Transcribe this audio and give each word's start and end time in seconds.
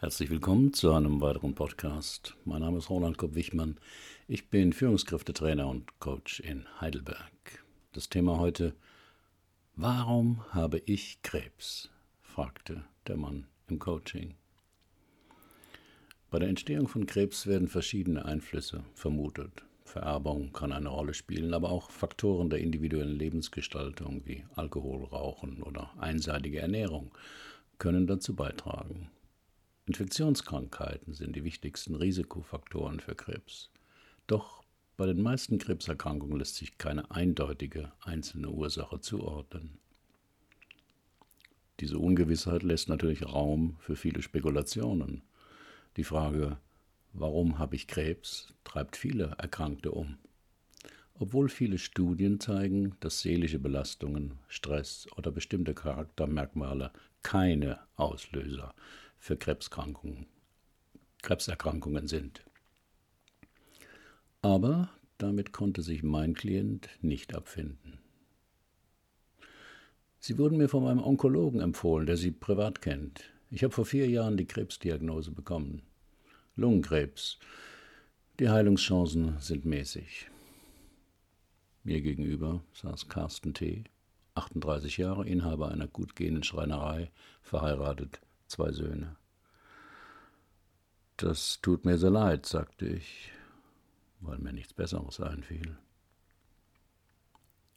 Herzlich 0.00 0.30
willkommen 0.30 0.72
zu 0.72 0.92
einem 0.92 1.20
weiteren 1.20 1.56
Podcast. 1.56 2.36
Mein 2.44 2.60
Name 2.60 2.78
ist 2.78 2.88
Roland 2.88 3.18
Kopp-Wichmann. 3.18 3.80
Ich 4.28 4.48
bin 4.48 4.72
Führungskräftetrainer 4.72 5.66
und 5.66 5.98
Coach 5.98 6.38
in 6.38 6.66
Heidelberg. 6.80 7.64
Das 7.94 8.08
Thema 8.08 8.38
heute: 8.38 8.76
Warum 9.74 10.44
habe 10.50 10.80
ich 10.86 11.20
Krebs? 11.22 11.90
fragte 12.22 12.84
der 13.08 13.16
Mann 13.16 13.48
im 13.66 13.80
Coaching. 13.80 14.36
Bei 16.30 16.38
der 16.38 16.48
Entstehung 16.48 16.86
von 16.86 17.06
Krebs 17.06 17.48
werden 17.48 17.66
verschiedene 17.66 18.24
Einflüsse 18.24 18.84
vermutet. 18.94 19.64
Vererbung 19.84 20.52
kann 20.52 20.70
eine 20.70 20.90
Rolle 20.90 21.12
spielen, 21.12 21.52
aber 21.54 21.70
auch 21.70 21.90
Faktoren 21.90 22.50
der 22.50 22.60
individuellen 22.60 23.18
Lebensgestaltung 23.18 24.22
wie 24.26 24.44
Alkohol, 24.54 25.06
Rauchen 25.06 25.60
oder 25.64 25.90
einseitige 25.98 26.60
Ernährung 26.60 27.10
können 27.78 28.06
dazu 28.06 28.36
beitragen. 28.36 29.10
Infektionskrankheiten 29.88 31.14
sind 31.14 31.34
die 31.34 31.44
wichtigsten 31.44 31.94
Risikofaktoren 31.94 33.00
für 33.00 33.14
Krebs. 33.14 33.70
Doch 34.26 34.62
bei 34.98 35.06
den 35.06 35.22
meisten 35.22 35.58
Krebserkrankungen 35.58 36.38
lässt 36.38 36.56
sich 36.56 36.76
keine 36.76 37.10
eindeutige 37.10 37.90
einzelne 38.02 38.50
Ursache 38.50 39.00
zuordnen. 39.00 39.78
Diese 41.80 41.98
Ungewissheit 41.98 42.64
lässt 42.64 42.90
natürlich 42.90 43.24
Raum 43.24 43.78
für 43.80 43.96
viele 43.96 44.20
Spekulationen. 44.20 45.22
Die 45.96 46.04
Frage, 46.04 46.58
warum 47.14 47.58
habe 47.58 47.74
ich 47.74 47.86
Krebs, 47.86 48.52
treibt 48.64 48.94
viele 48.94 49.36
Erkrankte 49.38 49.92
um. 49.92 50.18
Obwohl 51.14 51.48
viele 51.48 51.78
Studien 51.78 52.40
zeigen, 52.40 52.94
dass 53.00 53.22
seelische 53.22 53.58
Belastungen, 53.58 54.34
Stress 54.48 55.08
oder 55.16 55.30
bestimmte 55.30 55.72
Charaktermerkmale 55.72 56.92
keine 57.22 57.78
Auslöser 57.96 58.74
für 59.18 59.36
Krebserkrankungen, 59.36 60.26
Krebserkrankungen 61.22 62.08
sind. 62.08 62.44
Aber 64.42 64.90
damit 65.18 65.52
konnte 65.52 65.82
sich 65.82 66.02
mein 66.02 66.34
Klient 66.34 66.88
nicht 67.02 67.34
abfinden. 67.34 67.98
Sie 70.20 70.38
wurden 70.38 70.58
mir 70.58 70.68
von 70.68 70.84
meinem 70.84 71.02
Onkologen 71.02 71.60
empfohlen, 71.60 72.06
der 72.06 72.16
Sie 72.16 72.30
privat 72.30 72.82
kennt. 72.82 73.24
Ich 73.50 73.62
habe 73.64 73.72
vor 73.72 73.86
vier 73.86 74.08
Jahren 74.08 74.36
die 74.36 74.46
Krebsdiagnose 74.46 75.30
bekommen. 75.30 75.82
Lungenkrebs. 76.56 77.38
Die 78.38 78.48
Heilungschancen 78.48 79.38
sind 79.40 79.64
mäßig. 79.64 80.28
Mir 81.84 82.00
gegenüber 82.00 82.62
saß 82.74 83.08
Carsten 83.08 83.54
T., 83.54 83.84
38 84.34 84.98
Jahre, 84.98 85.26
Inhaber 85.26 85.70
einer 85.70 85.88
gut 85.88 86.14
gehenden 86.14 86.42
Schreinerei, 86.42 87.10
verheiratet, 87.42 88.20
zwei 88.48 88.72
Söhne. 88.72 89.16
Das 91.16 91.60
tut 91.62 91.84
mir 91.84 91.98
sehr 91.98 92.10
leid, 92.10 92.46
sagte 92.46 92.86
ich, 92.86 93.32
weil 94.20 94.38
mir 94.38 94.52
nichts 94.52 94.72
Besseres 94.72 95.20
einfiel. 95.20 95.76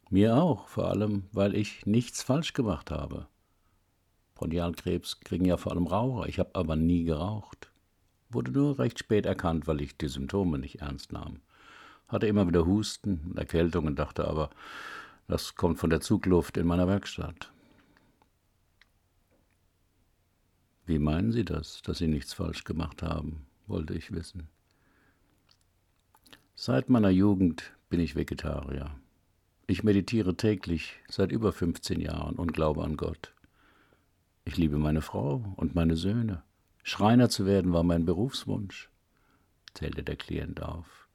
Mir 0.10 0.36
auch, 0.36 0.68
vor 0.68 0.90
allem, 0.90 1.24
weil 1.32 1.56
ich 1.56 1.86
nichts 1.86 2.22
falsch 2.22 2.54
gemacht 2.54 2.92
habe. 2.92 3.28
Bronchialkrebs 4.36 5.22
kriegen 5.22 5.46
ja 5.46 5.58
vor 5.58 5.72
allem 5.72 5.88
Raucher, 5.88 6.28
ich 6.28 6.38
habe 6.38 6.52
aber 6.54 6.76
nie 6.76 7.04
geraucht. 7.04 7.72
Wurde 8.30 8.52
nur 8.52 8.80
recht 8.80 9.00
spät 9.00 9.26
erkannt, 9.26 9.68
weil 9.68 9.82
ich 9.82 9.98
die 9.98 10.08
Symptome 10.08 10.58
nicht 10.58 10.82
ernst 10.82 11.12
nahm. 11.12 11.42
Hatte 12.08 12.28
immer 12.28 12.48
wieder 12.48 12.66
Husten 12.66 13.22
und 13.30 13.38
Erkältungen, 13.38 13.96
dachte 13.96 14.28
aber, 14.28 14.50
das 15.28 15.56
kommt 15.56 15.80
von 15.80 15.90
der 15.90 16.02
Zugluft 16.02 16.58
in 16.58 16.68
meiner 16.68 16.88
Werkstatt. 16.88 17.52
Wie 20.86 21.00
meinen 21.00 21.32
Sie 21.32 21.46
das, 21.46 21.82
dass 21.82 22.00
Sie 22.00 22.08
nichts 22.08 22.34
falsch 22.34 22.64
gemacht 22.64 23.04
haben, 23.04 23.46
wollte 23.68 23.94
ich 23.94 24.12
wissen. 24.12 24.50
Seit 26.56 26.90
meiner 26.90 27.10
Jugend 27.10 27.74
bin 27.90 28.00
ich 28.00 28.16
Vegetarier. 28.16 28.92
Ich 29.68 29.84
meditiere 29.84 30.36
täglich 30.36 31.00
seit 31.08 31.32
über 31.32 31.54
15 31.54 32.02
Jahren 32.02 32.36
und 32.36 32.54
glaube 32.54 32.84
an 32.84 32.98
Gott. 32.98 33.34
Ich 34.44 34.58
liebe 34.58 34.78
meine 34.78 35.02
Frau 35.02 35.54
und 35.56 35.76
meine 35.76 35.96
Söhne. 35.96 36.44
Schreiner 36.84 37.30
zu 37.30 37.46
werden 37.46 37.74
war 37.74 37.84
mein 37.84 38.06
Berufswunsch, 38.06 38.90
zählte 39.74 40.04
der 40.04 40.16
Klient 40.16 40.62
auf. 40.62 41.08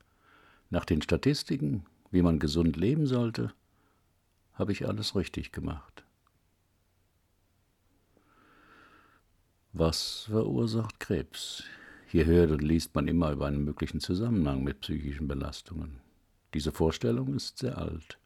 Nach 0.71 0.85
den 0.85 1.03
Statistiken, 1.03 1.85
wie 2.11 2.23
man 2.23 2.39
gesund 2.39 2.77
leben 2.77 3.07
sollte, 3.07 3.53
habe 4.55 4.73
ich 4.73 4.89
alles 4.89 5.15
richtig 5.15 5.53
gemacht. 5.53 6.06
Was 9.79 10.23
verursacht 10.31 10.99
Krebs? 11.01 11.63
Hier 12.09 12.25
hört 12.25 12.51
und 12.51 12.63
liest 12.63 12.95
man 12.95 13.09
immer 13.09 13.33
über 13.33 13.45
einen 13.45 13.63
möglichen 13.63 14.01
Zusammenhang 14.01 14.65
mit 14.65 14.81
psychischen 14.81 15.29
Belastungen. 15.29 16.01
Diese 16.55 16.73
Vorstellung 16.73 17.35
ist 17.35 17.59
sehr 17.59 17.77
alt. 17.77 18.17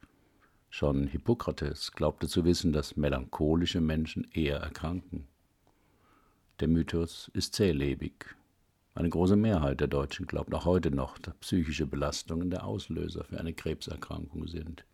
Schon 0.69 1.09
Hippokrates 1.09 1.91
glaubte 1.91 2.29
zu 2.29 2.45
wissen, 2.45 2.73
dass 2.73 2.97
melancholische 2.97 3.81
Menschen 3.81 4.31
eher 4.33 4.59
erkranken. 4.59 5.27
Der 6.61 6.69
Mythos 6.69 7.33
ist 7.35 7.57
zählebig. 7.57 8.37
Eine 8.95 9.09
große 9.09 9.35
Mehrheit 9.35 9.81
der 9.81 9.89
Deutschen 9.89 10.29
glaubt 10.29 10.55
auch 10.55 10.67
heute 10.67 10.93
noch, 10.93 11.19
dass 11.19 11.35
psychische 11.39 11.87
Belastungen 11.87 12.51
der 12.51 12.65
Auslöser 12.65 13.25
für 13.25 13.41
eine 13.41 13.55
Krebserkrankung 13.55 14.47
sind. 14.47 14.85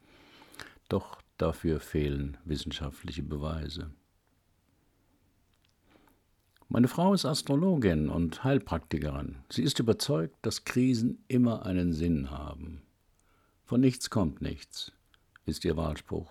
Doch 0.88 1.21
dafür 1.37 1.81
fehlen 1.81 2.38
wissenschaftliche 2.47 3.25
Beweise. 3.25 3.91
Meine 6.69 6.88
Frau 6.88 7.15
ist 7.15 7.25
Astrologin 7.25 8.09
und 8.09 8.43
Heilpraktikerin. 8.43 9.37
Sie 9.50 9.62
ist 9.62 9.78
überzeugt, 9.78 10.34
dass 10.43 10.65
Krisen 10.65 11.22
immer 11.28 11.65
einen 11.65 11.93
Sinn 11.93 12.31
haben. 12.31 12.82
Von 13.65 13.81
nichts 13.81 14.10
kommt 14.10 14.43
nichts, 14.43 14.91
ist 15.44 15.65
ihr 15.65 15.76
Wahlspruch. 15.76 16.28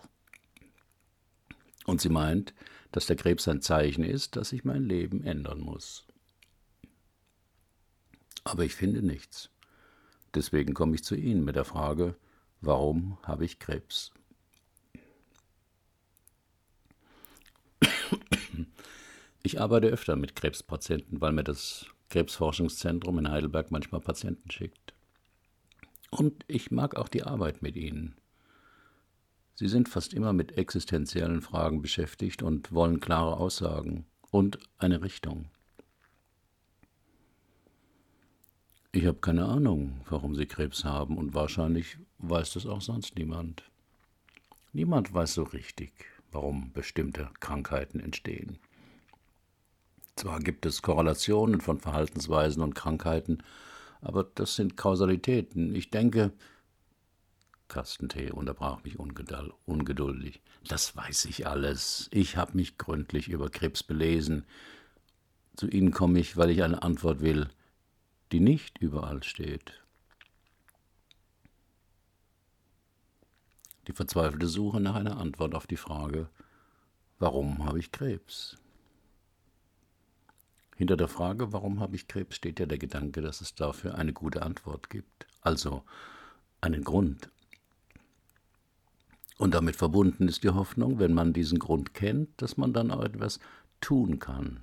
Und 1.86 2.02
sie 2.02 2.10
meint, 2.10 2.54
dass 2.92 3.06
der 3.06 3.16
Krebs 3.16 3.48
ein 3.48 3.62
Zeichen 3.62 4.04
ist, 4.04 4.36
dass 4.36 4.50
sich 4.50 4.66
mein 4.66 4.84
Leben 4.84 5.24
ändern 5.24 5.62
muss. 5.62 6.06
Aber 8.44 8.66
ich 8.66 8.76
finde 8.76 9.02
nichts. 9.02 9.50
Deswegen 10.34 10.74
komme 10.74 10.96
ich 10.96 11.04
zu 11.04 11.16
Ihnen 11.16 11.46
mit 11.46 11.56
der 11.56 11.66
Frage, 11.66 12.16
warum 12.60 13.18
habe 13.24 13.46
ich 13.46 13.60
Krebs? 13.60 14.12
Ich 19.46 19.62
arbeite 19.62 19.90
öfter 19.90 20.16
mit 20.16 20.36
Krebspatienten, 20.36 21.22
weil 21.22 21.32
mir 21.32 21.44
das 21.44 21.86
Krebsforschungszentrum 22.10 23.20
in 23.20 23.30
Heidelberg 23.30 23.70
manchmal 23.70 24.02
Patienten 24.02 24.50
schickt. 24.50 24.96
Und 26.10 26.44
ich 26.48 26.72
mag 26.72 26.96
auch 26.96 27.08
die 27.08 27.22
Arbeit 27.22 27.62
mit 27.62 27.76
ihnen. 27.76 28.16
Sie 29.54 29.68
sind 29.68 29.88
fast 29.88 30.16
immer 30.16 30.34
mit 30.34 30.58
existenziellen 30.58 31.44
Fragen 31.44 31.84
beschäftigt 31.84 32.42
und 32.42 32.72
wollen 32.72 33.00
klare 33.00 33.38
Aussagen 33.38 34.08
und 34.32 34.58
eine 34.80 35.04
Richtung. 35.04 35.46
Ich 38.94 39.06
habe 39.06 39.20
keine 39.20 39.46
Ahnung, 39.46 40.02
warum 40.10 40.34
sie 40.34 40.48
Krebs 40.48 40.84
haben 40.84 41.20
und 41.20 41.36
wahrscheinlich 41.36 42.00
weiß 42.18 42.54
das 42.54 42.66
auch 42.66 42.82
sonst 42.82 43.16
niemand. 43.16 43.62
Niemand 44.74 45.14
weiß 45.14 45.36
so 45.36 45.44
richtig, 45.44 45.94
warum 46.32 46.74
bestimmte 46.74 47.30
Krankheiten 47.40 48.00
entstehen. 48.00 48.58
Zwar 50.16 50.40
gibt 50.40 50.66
es 50.66 50.82
Korrelationen 50.82 51.60
von 51.60 51.80
Verhaltensweisen 51.80 52.64
und 52.64 52.74
Krankheiten, 52.74 53.44
aber 54.02 54.24
das 54.24 54.56
sind 54.56 54.78
Kausalitäten. 54.78 55.76
Ich 55.76 55.90
denke, 55.90 56.32
Kastentee 57.68 58.32
unterbrach 58.32 58.84
mich 58.84 58.98
ungeduldig. 58.98 60.42
Das 60.68 60.96
weiß 60.96 61.26
ich 61.26 61.48
alles. 61.48 62.10
Ich 62.12 62.38
habe 62.38 62.56
mich 62.56 62.78
gründlich 62.78 63.28
über 63.28 63.50
Krebs 63.50 63.84
belesen. 63.84 64.46
Zu 65.58 65.68
Ihnen 65.68 65.92
komme 65.92 66.20
ich, 66.20 66.38
weil 66.38 66.50
ich 66.50 66.64
eine 66.64 66.82
Antwort 66.82 67.20
will, 67.22 67.50
die 68.32 68.40
nicht 68.40 68.78
überall 68.78 69.22
steht. 69.24 69.84
Die 73.88 73.94
verzweifelte 73.94 74.48
Suche 74.48 74.80
nach 74.80 74.96
einer 74.96 75.18
Antwort 75.18 75.56
auf 75.56 75.68
die 75.68 75.78
Frage, 75.78 76.30
warum 77.20 77.66
habe 77.66 77.80
ich 77.80 77.92
Krebs? 77.92 78.58
Hinter 80.76 80.98
der 80.98 81.08
Frage, 81.08 81.54
warum 81.54 81.80
habe 81.80 81.96
ich 81.96 82.08
Krebs, 82.08 82.36
steht 82.36 82.60
ja 82.60 82.66
der 82.66 82.78
Gedanke, 82.78 83.22
dass 83.22 83.42
es 83.42 83.56
dafür 83.56 83.96
eine 83.96 84.14
gute 84.14 84.44
Antwort 84.44 84.90
gibt. 84.90 85.26
Also 85.42 85.84
einen 86.60 86.84
Grund. 86.84 87.30
Und 89.38 89.54
damit 89.54 89.76
verbunden 89.76 90.28
ist 90.28 90.44
die 90.44 90.50
Hoffnung, 90.50 91.00
wenn 91.00 91.14
man 91.14 91.34
diesen 91.34 91.60
Grund 91.60 91.94
kennt, 91.94 92.42
dass 92.42 92.58
man 92.58 92.74
dann 92.74 92.92
auch 92.92 93.04
etwas 93.04 93.40
tun 93.82 94.20
kann. 94.20 94.60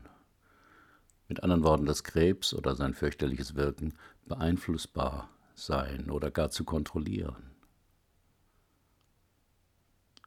Mit 1.28 1.42
anderen 1.42 1.62
Worten, 1.62 1.86
dass 1.86 2.04
Krebs 2.04 2.52
oder 2.52 2.74
sein 2.74 2.94
fürchterliches 2.94 3.54
Wirken 3.54 3.94
beeinflussbar 4.26 5.30
sein 5.54 6.10
oder 6.10 6.30
gar 6.30 6.50
zu 6.50 6.64
kontrollieren. 6.64 7.50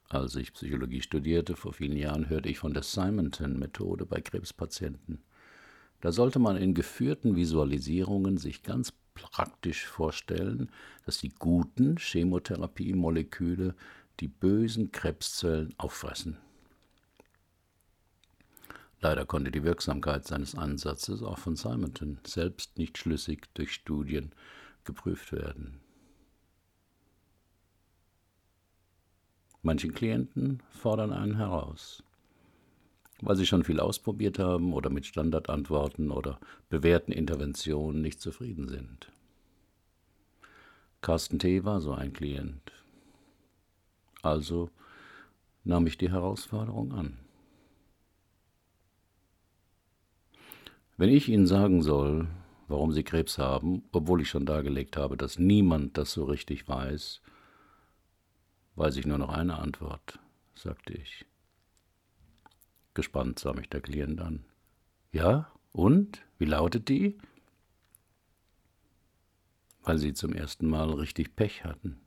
Als 0.09 0.35
ich 0.35 0.53
Psychologie 0.53 1.01
studierte 1.01 1.55
vor 1.55 1.73
vielen 1.73 1.97
Jahren, 1.97 2.29
hörte 2.29 2.49
ich 2.49 2.59
von 2.59 2.73
der 2.73 2.83
Simonton-Methode 2.83 4.05
bei 4.05 4.21
Krebspatienten. 4.21 5.23
Da 6.01 6.11
sollte 6.11 6.39
man 6.39 6.57
in 6.57 6.73
geführten 6.73 7.35
Visualisierungen 7.35 8.37
sich 8.37 8.63
ganz 8.63 8.93
praktisch 9.15 9.85
vorstellen, 9.85 10.69
dass 11.05 11.19
die 11.19 11.29
guten 11.29 11.97
Chemotherapiemoleküle 11.97 13.75
die 14.19 14.27
bösen 14.27 14.91
Krebszellen 14.91 15.73
auffressen. 15.77 16.37
Leider 19.01 19.25
konnte 19.25 19.51
die 19.51 19.63
Wirksamkeit 19.63 20.25
seines 20.25 20.55
Ansatzes 20.55 21.21
auch 21.21 21.37
von 21.37 21.55
Simonton 21.55 22.19
selbst 22.25 22.77
nicht 22.77 22.97
schlüssig 22.97 23.47
durch 23.53 23.73
Studien 23.73 24.31
geprüft 24.83 25.31
werden. 25.31 25.79
Manche 29.61 29.89
Klienten 29.89 30.61
fordern 30.69 31.11
einen 31.11 31.37
heraus, 31.37 32.03
weil 33.21 33.35
sie 33.35 33.45
schon 33.45 33.63
viel 33.63 33.79
ausprobiert 33.79 34.39
haben 34.39 34.73
oder 34.73 34.89
mit 34.89 35.05
Standardantworten 35.05 36.11
oder 36.11 36.39
bewährten 36.69 37.13
Interventionen 37.13 38.01
nicht 38.01 38.21
zufrieden 38.21 38.67
sind. 38.67 39.11
Carsten 41.01 41.39
T. 41.39 41.63
war 41.63 41.81
so 41.81 41.93
ein 41.93 42.13
Klient. 42.13 42.71
Also 44.21 44.69
nahm 45.63 45.87
ich 45.87 45.97
die 45.97 46.11
Herausforderung 46.11 46.93
an. 46.93 47.19
Wenn 50.97 51.09
ich 51.09 51.29
Ihnen 51.29 51.45
sagen 51.45 51.81
soll, 51.81 52.27
warum 52.67 52.91
Sie 52.91 53.03
Krebs 53.03 53.37
haben, 53.37 53.83
obwohl 53.91 54.21
ich 54.21 54.29
schon 54.29 54.45
dargelegt 54.45 54.97
habe, 54.97 55.17
dass 55.17 55.37
niemand 55.37 55.97
das 55.97 56.11
so 56.13 56.23
richtig 56.23 56.67
weiß, 56.67 57.21
weiß 58.75 58.95
ich 58.97 59.05
nur 59.05 59.17
noch 59.17 59.29
eine 59.29 59.57
Antwort, 59.57 60.19
sagte 60.55 60.93
ich. 60.93 61.25
Gespannt 62.95 63.39
sah 63.39 63.53
mich 63.53 63.69
der 63.69 63.81
Klient 63.81 64.21
an. 64.21 64.45
Ja, 65.11 65.51
und? 65.73 66.25
Wie 66.39 66.45
lautet 66.45 66.89
die? 66.89 67.17
Weil 69.83 69.97
Sie 69.97 70.13
zum 70.13 70.33
ersten 70.33 70.67
Mal 70.67 70.89
richtig 70.91 71.35
Pech 71.35 71.65
hatten. 71.65 71.99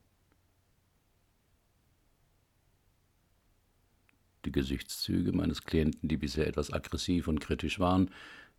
Die 4.46 4.52
Gesichtszüge 4.52 5.32
meines 5.32 5.62
Klienten, 5.62 6.08
die 6.08 6.17
bisher 6.17 6.46
etwas 6.46 6.73
aggressiv 6.73 7.29
und 7.29 7.40
kritisch 7.40 7.79
waren, 7.79 8.11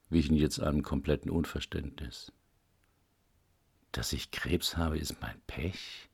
wichen 0.09 0.35
jetzt 0.35 0.59
einem 0.59 0.83
kompletten 0.83 1.31
Unverständnis. 1.31 2.31
Dass 3.91 4.13
ich 4.13 4.29
Krebs 4.29 4.77
habe, 4.77 4.99
ist 4.99 5.19
mein 5.19 5.41
Pech? 5.47 6.09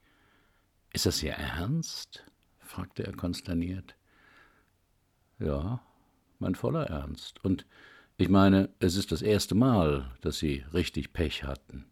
Ist 0.94 1.06
das 1.06 1.22
Ihr 1.22 1.34
Ernst? 1.34 2.24
fragte 2.60 3.06
er 3.06 3.14
konsterniert. 3.14 3.98
Ja, 5.40 5.82
mein 6.40 6.56
voller 6.56 6.88
Ernst. 6.88 7.44
Und 7.44 7.66
ich 8.18 8.30
meine, 8.30 8.70
es 8.80 8.96
ist 8.96 9.12
das 9.12 9.22
erste 9.22 9.56
Mal, 9.56 10.12
dass 10.22 10.38
Sie 10.38 10.64
richtig 10.74 11.14
Pech 11.14 11.44
hatten. 11.44 11.86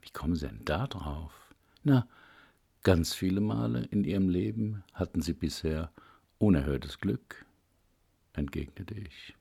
Wie 0.00 0.10
kommen 0.10 0.34
Sie 0.34 0.46
denn 0.46 0.64
da 0.64 0.86
drauf? 0.86 1.32
Na, 1.82 2.08
ganz 2.82 3.14
viele 3.14 3.40
Male 3.40 3.84
in 3.90 4.04
Ihrem 4.04 4.28
Leben 4.28 4.82
hatten 4.94 5.20
Sie 5.20 5.34
bisher 5.34 5.92
unerhörtes 6.38 7.00
Glück, 7.00 7.44
entgegnete 8.32 8.94
ich. 8.94 9.34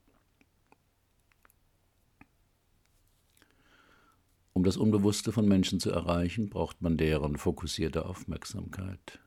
Um 4.54 4.64
das 4.64 4.76
Unbewusste 4.76 5.32
von 5.32 5.48
Menschen 5.48 5.80
zu 5.80 5.92
erreichen, 5.92 6.50
braucht 6.50 6.82
man 6.82 6.98
deren 6.98 7.38
fokussierte 7.38 8.06
Aufmerksamkeit. 8.06 9.20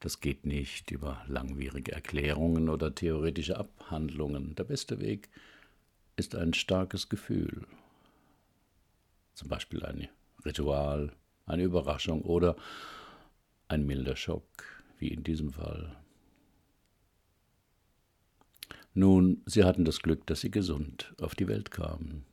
Das 0.00 0.20
geht 0.20 0.46
nicht 0.46 0.90
über 0.90 1.22
langwierige 1.28 1.92
Erklärungen 1.92 2.68
oder 2.68 2.94
theoretische 2.94 3.58
Abhandlungen. 3.58 4.54
Der 4.54 4.64
beste 4.64 4.98
Weg 4.98 5.28
ist 6.16 6.34
ein 6.34 6.54
starkes 6.54 7.08
Gefühl, 7.08 7.66
zum 9.34 9.48
Beispiel 9.48 9.84
ein 9.84 10.08
Ritual, 10.44 11.12
eine 11.46 11.62
Überraschung 11.62 12.22
oder 12.22 12.56
ein 13.68 13.86
milder 13.86 14.16
Schock, 14.16 14.64
wie 14.98 15.08
in 15.08 15.22
diesem 15.22 15.52
Fall. 15.52 15.96
Nun, 18.94 19.42
sie 19.46 19.64
hatten 19.64 19.84
das 19.84 20.00
Glück, 20.00 20.26
dass 20.26 20.40
sie 20.40 20.50
gesund 20.50 21.14
auf 21.20 21.34
die 21.34 21.46
Welt 21.46 21.70
kamen 21.70 22.24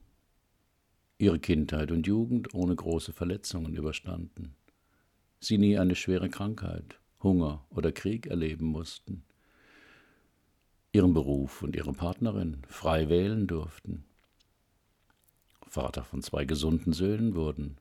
ihre 1.17 1.39
Kindheit 1.39 1.91
und 1.91 2.05
Jugend 2.05 2.53
ohne 2.53 2.75
große 2.75 3.13
Verletzungen 3.13 3.75
überstanden, 3.75 4.55
sie 5.39 5.57
nie 5.57 5.77
eine 5.77 5.95
schwere 5.95 6.29
Krankheit, 6.29 6.99
Hunger 7.21 7.65
oder 7.69 7.91
Krieg 7.91 8.27
erleben 8.27 8.65
mussten, 8.65 9.23
ihren 10.91 11.13
Beruf 11.13 11.61
und 11.61 11.75
ihre 11.75 11.93
Partnerin 11.93 12.61
frei 12.67 13.09
wählen 13.09 13.47
durften, 13.47 14.03
Vater 15.67 16.03
von 16.03 16.21
zwei 16.21 16.45
gesunden 16.45 16.93
Söhnen 16.93 17.35
wurden. 17.35 17.77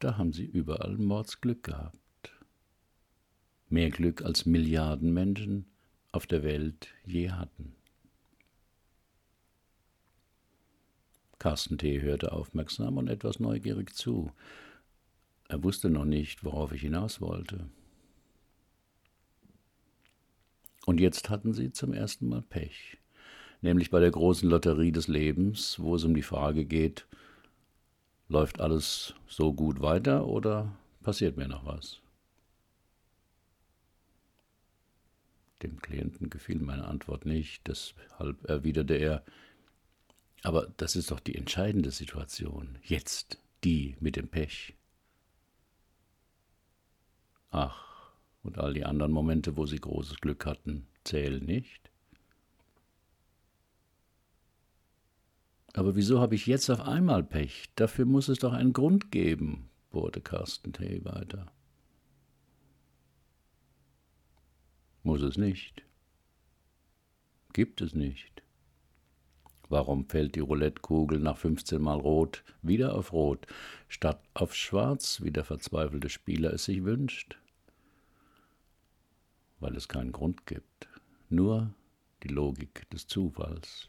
Da 0.00 0.18
haben 0.18 0.32
sie 0.32 0.44
überall 0.44 0.96
Mordsglück 0.96 1.62
gehabt. 1.62 1.98
Mehr 3.68 3.90
Glück 3.90 4.22
als 4.22 4.46
Milliarden 4.46 5.12
Menschen 5.12 5.66
auf 6.12 6.26
der 6.26 6.42
Welt 6.42 6.88
je 7.04 7.30
hatten. 7.30 7.74
Carsten 11.38 11.78
T. 11.78 12.00
hörte 12.00 12.32
aufmerksam 12.32 12.96
und 12.96 13.08
etwas 13.08 13.40
neugierig 13.40 13.94
zu. 13.94 14.32
Er 15.54 15.62
wusste 15.62 15.88
noch 15.88 16.04
nicht, 16.04 16.42
worauf 16.42 16.72
ich 16.72 16.80
hinaus 16.80 17.20
wollte. 17.20 17.70
Und 20.84 20.98
jetzt 20.98 21.30
hatten 21.30 21.52
sie 21.52 21.70
zum 21.70 21.92
ersten 21.92 22.28
Mal 22.28 22.42
Pech, 22.42 22.98
nämlich 23.62 23.90
bei 23.90 24.00
der 24.00 24.10
großen 24.10 24.50
Lotterie 24.50 24.90
des 24.90 25.06
Lebens, 25.06 25.78
wo 25.78 25.94
es 25.94 26.02
um 26.02 26.12
die 26.12 26.24
Frage 26.24 26.64
geht, 26.64 27.06
läuft 28.28 28.60
alles 28.60 29.14
so 29.28 29.52
gut 29.52 29.80
weiter 29.80 30.26
oder 30.26 30.76
passiert 31.04 31.36
mir 31.36 31.46
noch 31.46 31.64
was? 31.64 32.00
Dem 35.62 35.80
Klienten 35.80 36.30
gefiel 36.30 36.58
meine 36.58 36.86
Antwort 36.86 37.26
nicht, 37.26 37.68
deshalb 37.68 38.44
erwiderte 38.50 38.94
er, 38.94 39.24
aber 40.42 40.66
das 40.78 40.96
ist 40.96 41.12
doch 41.12 41.20
die 41.20 41.36
entscheidende 41.36 41.92
Situation. 41.92 42.76
Jetzt 42.82 43.38
die 43.62 43.94
mit 44.00 44.16
dem 44.16 44.26
Pech. 44.26 44.74
Ach, 47.56 48.10
und 48.42 48.58
all 48.58 48.74
die 48.74 48.84
anderen 48.84 49.12
Momente, 49.12 49.56
wo 49.56 49.64
sie 49.64 49.78
großes 49.78 50.16
Glück 50.16 50.44
hatten, 50.44 50.88
zählen 51.04 51.44
nicht? 51.44 51.88
Aber 55.72 55.94
wieso 55.94 56.20
habe 56.20 56.34
ich 56.34 56.46
jetzt 56.46 56.68
auf 56.68 56.80
einmal 56.80 57.22
Pech? 57.22 57.70
Dafür 57.76 58.06
muss 58.06 58.26
es 58.26 58.40
doch 58.40 58.52
einen 58.52 58.72
Grund 58.72 59.12
geben, 59.12 59.70
bohrte 59.92 60.20
Carsten 60.20 60.72
T. 60.72 61.04
weiter. 61.04 61.52
Muss 65.04 65.22
es 65.22 65.36
nicht. 65.36 65.84
Gibt 67.52 67.80
es 67.80 67.94
nicht. 67.94 68.42
Warum 69.68 70.08
fällt 70.08 70.34
die 70.34 70.40
Roulettekugel 70.40 71.20
nach 71.20 71.36
15 71.36 71.80
Mal 71.80 72.00
Rot 72.00 72.42
wieder 72.62 72.96
auf 72.96 73.12
Rot, 73.12 73.46
statt 73.86 74.20
auf 74.34 74.56
Schwarz, 74.56 75.22
wie 75.22 75.30
der 75.30 75.44
verzweifelte 75.44 76.08
Spieler 76.08 76.52
es 76.52 76.64
sich 76.64 76.82
wünscht? 76.82 77.38
Weil 79.64 79.76
es 79.76 79.88
keinen 79.88 80.12
Grund 80.12 80.46
gibt, 80.46 80.88
nur 81.30 81.72
die 82.22 82.28
Logik 82.28 82.86
des 82.90 83.06
Zufalls. 83.06 83.88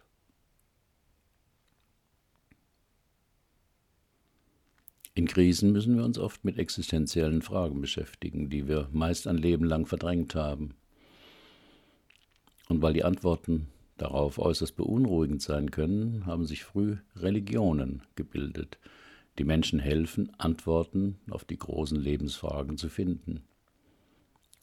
In 5.15 5.27
Krisen 5.27 5.74
müssen 5.74 5.98
wir 5.98 6.05
uns 6.05 6.17
oft 6.17 6.46
mit 6.46 6.58
existenziellen 6.58 7.41
Fragen 7.41 7.82
beschäftigen, 7.82 8.50
die 8.50 8.70
wir 8.70 8.88
meist 8.94 9.27
ein 9.27 9.36
Leben 9.38 9.65
lang 9.65 9.86
verdrängt 9.86 10.34
haben. 10.34 10.75
Und 12.70 12.82
weil 12.82 12.94
die 12.94 13.03
Antworten 13.03 13.67
darauf 13.98 14.39
äußerst 14.39 14.77
beunruhigend 14.77 15.41
sein 15.41 15.72
können, 15.72 16.25
haben 16.25 16.46
sich 16.46 16.63
früh 16.63 16.96
Religionen 17.17 18.01
gebildet, 18.15 18.79
die 19.38 19.44
Menschen 19.44 19.79
helfen, 19.79 20.32
Antworten 20.38 21.20
auf 21.29 21.44
die 21.44 21.60
großen 21.60 22.00
Lebensfragen 22.00 22.77
zu 22.77 22.88
finden. 22.88 23.44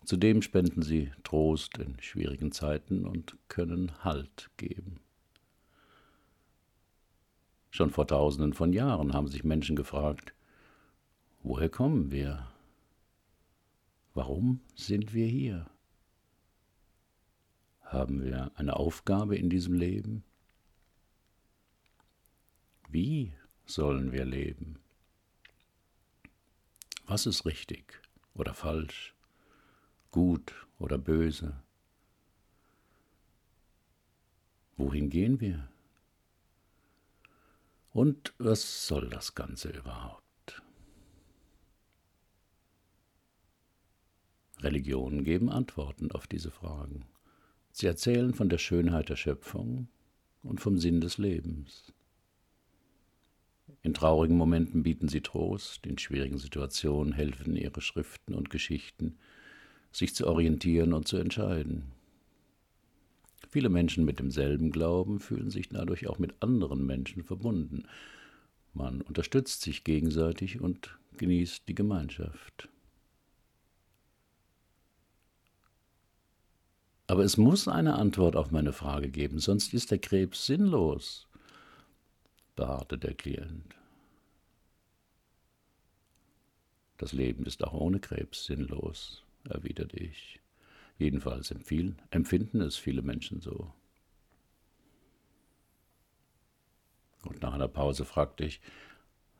Zudem 0.04 0.42
spenden 0.42 0.82
sie 0.82 1.12
Trost 1.22 1.78
in 1.78 2.00
schwierigen 2.00 2.52
Zeiten 2.52 3.06
und 3.06 3.36
können 3.48 4.04
Halt 4.04 4.50
geben. 4.56 5.00
Schon 7.70 7.90
vor 7.90 8.06
tausenden 8.06 8.52
von 8.52 8.72
Jahren 8.72 9.14
haben 9.14 9.28
sich 9.28 9.44
Menschen 9.44 9.76
gefragt, 9.76 10.34
woher 11.42 11.70
kommen 11.70 12.10
wir? 12.10 12.46
Warum 14.12 14.60
sind 14.74 15.14
wir 15.14 15.26
hier? 15.26 15.70
Haben 17.80 18.22
wir 18.22 18.50
eine 18.56 18.76
Aufgabe 18.76 19.36
in 19.36 19.48
diesem 19.48 19.74
Leben? 19.74 20.24
Wie 22.88 23.32
sollen 23.64 24.12
wir 24.12 24.26
leben? 24.26 24.78
Was 27.06 27.24
ist 27.24 27.46
richtig 27.46 28.02
oder 28.34 28.52
falsch, 28.52 29.14
gut 30.12 30.54
oder 30.78 30.98
böse? 30.98 31.60
Wohin 34.76 35.10
gehen 35.10 35.40
wir? 35.40 35.68
Und 37.92 38.32
was 38.38 38.86
soll 38.86 39.08
das 39.08 39.34
Ganze 39.34 39.70
überhaupt? 39.70 40.22
Religionen 44.60 45.24
geben 45.24 45.50
Antworten 45.50 46.12
auf 46.12 46.26
diese 46.26 46.50
Fragen. 46.50 47.04
Sie 47.72 47.86
erzählen 47.86 48.32
von 48.32 48.48
der 48.48 48.58
Schönheit 48.58 49.08
der 49.08 49.16
Schöpfung 49.16 49.88
und 50.42 50.60
vom 50.60 50.78
Sinn 50.78 51.00
des 51.00 51.18
Lebens. 51.18 51.92
In 53.82 53.94
traurigen 53.94 54.36
Momenten 54.36 54.82
bieten 54.82 55.08
sie 55.08 55.20
Trost, 55.20 55.86
in 55.86 55.98
schwierigen 55.98 56.38
Situationen 56.38 57.12
helfen 57.12 57.56
ihre 57.56 57.80
Schriften 57.80 58.34
und 58.34 58.50
Geschichten, 58.50 59.18
sich 59.92 60.14
zu 60.14 60.26
orientieren 60.26 60.92
und 60.92 61.06
zu 61.06 61.18
entscheiden. 61.18 61.92
Viele 63.50 63.68
Menschen 63.68 64.04
mit 64.04 64.18
demselben 64.18 64.70
Glauben 64.70 65.20
fühlen 65.20 65.50
sich 65.50 65.68
dadurch 65.68 66.06
auch 66.08 66.18
mit 66.18 66.34
anderen 66.40 66.86
Menschen 66.86 67.22
verbunden. 67.22 67.84
Man 68.72 69.02
unterstützt 69.02 69.60
sich 69.60 69.84
gegenseitig 69.84 70.60
und 70.60 70.98
genießt 71.18 71.68
die 71.68 71.74
Gemeinschaft. 71.74 72.70
Aber 77.06 77.24
es 77.24 77.36
muss 77.36 77.68
eine 77.68 77.96
Antwort 77.96 78.36
auf 78.36 78.50
meine 78.50 78.72
Frage 78.72 79.10
geben, 79.10 79.38
sonst 79.38 79.74
ist 79.74 79.90
der 79.90 79.98
Krebs 79.98 80.46
sinnlos, 80.46 81.28
beharrte 82.56 82.96
der 82.96 83.12
Klient. 83.12 83.74
Das 86.96 87.12
Leben 87.12 87.44
ist 87.44 87.62
auch 87.64 87.74
ohne 87.74 88.00
Krebs 88.00 88.46
sinnlos, 88.46 89.24
erwiderte 89.48 89.98
ich. 89.98 90.40
Jedenfalls 90.98 91.50
empfinden 91.50 92.60
es 92.60 92.76
viele 92.76 93.02
Menschen 93.02 93.40
so. 93.40 93.72
Und 97.24 97.42
nach 97.42 97.54
einer 97.54 97.68
Pause 97.68 98.04
fragte 98.04 98.44
ich, 98.44 98.60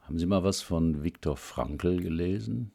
haben 0.01 0.19
Sie 0.19 0.27
mal 0.27 0.45
was 0.45 0.61
von 0.61 1.03
Viktor 1.03 1.37
Frankl 1.37 2.01
gelesen? 2.01 2.73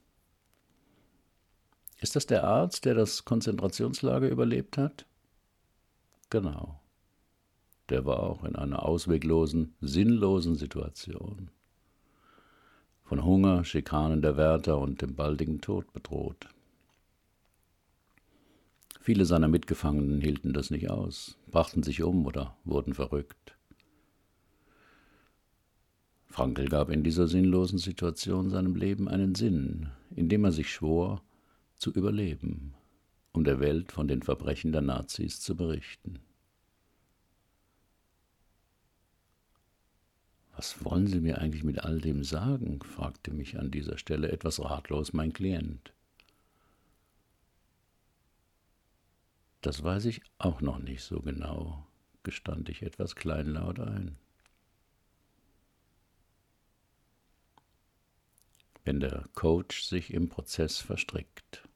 Ist 2.00 2.16
das 2.16 2.26
der 2.26 2.44
Arzt, 2.44 2.86
der 2.86 2.94
das 2.94 3.26
Konzentrationslager 3.26 4.30
überlebt 4.30 4.78
hat? 4.78 5.06
Genau. 6.30 6.80
Der 7.90 8.06
war 8.06 8.22
auch 8.22 8.44
in 8.44 8.56
einer 8.56 8.84
ausweglosen, 8.84 9.76
sinnlosen 9.82 10.56
Situation. 10.56 11.50
Von 13.04 13.24
Hunger, 13.24 13.64
Schikanen 13.64 14.22
der 14.22 14.36
Wärter 14.36 14.78
und 14.78 15.02
dem 15.02 15.16
baldigen 15.16 15.62
Tod 15.62 15.92
bedroht. 15.94 16.50
Viele 19.08 19.24
seiner 19.24 19.48
Mitgefangenen 19.48 20.20
hielten 20.20 20.52
das 20.52 20.70
nicht 20.70 20.90
aus, 20.90 21.38
brachten 21.50 21.82
sich 21.82 22.04
um 22.04 22.26
oder 22.26 22.58
wurden 22.66 22.94
verrückt. 22.94 23.58
Frankl 26.26 26.66
gab 26.68 26.90
in 26.90 27.06
dieser 27.06 27.30
sinnlosen 27.30 27.80
Situation 27.80 28.50
seinem 28.50 28.76
Leben 28.76 29.08
einen 29.08 29.34
Sinn, 29.34 29.92
indem 30.14 30.44
er 30.44 30.52
sich 30.52 30.70
schwor, 30.70 31.24
zu 31.78 31.94
überleben, 31.94 32.74
um 33.32 33.46
der 33.46 33.62
Welt 33.62 33.94
von 33.94 34.10
den 34.10 34.24
Verbrechen 34.24 34.74
der 34.74 34.82
Nazis 34.82 35.40
zu 35.40 35.56
berichten. 35.56 36.20
Was 40.54 40.84
wollen 40.84 41.08
Sie 41.08 41.22
mir 41.22 41.38
eigentlich 41.38 41.64
mit 41.64 41.80
all 41.80 42.02
dem 42.02 42.26
sagen? 42.26 42.82
fragte 42.82 43.32
mich 43.32 43.58
an 43.58 43.72
dieser 43.72 43.98
Stelle 43.98 44.34
etwas 44.34 44.60
ratlos 44.60 45.14
mein 45.14 45.32
Klient. 45.32 45.94
Das 49.68 49.84
weiß 49.84 50.06
ich 50.06 50.22
auch 50.38 50.62
noch 50.62 50.80
nicht 50.80 51.04
so 51.04 51.20
genau, 51.20 51.86
gestand 52.24 52.70
ich 52.70 52.84
etwas 52.84 53.16
kleinlaut 53.18 53.82
ein. 53.82 54.16
Wenn 58.86 59.02
der 59.02 59.26
Coach 59.34 59.84
sich 59.84 60.14
im 60.14 60.30
Prozess 60.30 60.78
verstrickt. 60.78 61.68